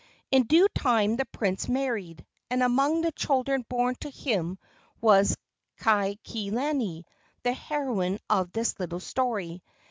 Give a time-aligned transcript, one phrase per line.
[0.31, 4.57] In due time the prince married, and among the children born to him
[4.99, 5.37] was
[5.79, 7.03] Kaikilani,
[7.43, 9.61] the heroine of this little story.